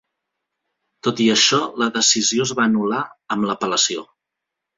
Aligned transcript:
Tot 1.07 1.21
i 1.25 1.27
això, 1.33 1.59
la 1.81 1.89
decisió 1.99 2.47
es 2.49 2.55
va 2.61 2.65
anul·lar 2.67 3.03
amb 3.37 3.47
l'apel·lació. 3.51 4.09